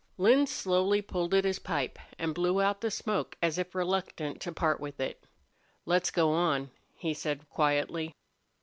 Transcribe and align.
Lin 0.17 0.47
slowly 0.47 0.99
pulled 0.99 1.31
at 1.35 1.45
his 1.45 1.59
pipe 1.59 1.99
and 2.17 2.33
blew 2.33 2.59
out 2.59 2.81
the 2.81 2.89
smoke 2.89 3.37
as 3.39 3.59
if 3.59 3.75
reluctant 3.75 4.41
to 4.41 4.51
part 4.51 4.79
with 4.79 4.99
it. 4.99 5.23
"Let's 5.85 6.09
go 6.09 6.31
on," 6.31 6.71
he 6.95 7.13
said, 7.13 7.47
quietly. 7.51 8.15